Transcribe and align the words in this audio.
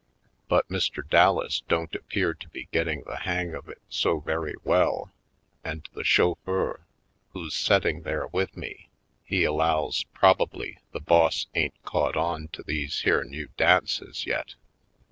But 0.47 0.67
Mr. 0.67 1.07
Dallas 1.07 1.61
don't 1.67 1.93
appear 1.93 2.33
to 2.33 2.49
be 2.49 2.67
getting 2.71 3.03
the 3.03 3.17
hang 3.17 3.53
of 3.53 3.69
it 3.69 3.79
so 3.87 4.19
very 4.19 4.55
well 4.63 5.11
and 5.63 5.87
the 5.93 6.03
chauffeur, 6.03 6.87
who's 7.33 7.53
setting 7.53 8.01
there 8.01 8.25
with 8.25 8.57
me, 8.57 8.89
he 9.23 9.43
allov/s 9.43 10.05
probably 10.11 10.79
the 10.91 11.01
boss 11.01 11.45
ain't 11.53 11.79
caught 11.83 12.17
on 12.17 12.47
to 12.47 12.63
these 12.63 13.01
here 13.01 13.23
new 13.23 13.49
dances 13.57 14.25
yet. 14.25 14.55